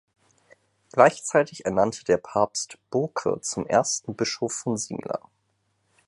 [0.93, 5.19] Gleichzeitig ernannte der Papst Burke zum ersten Bischof von Simla.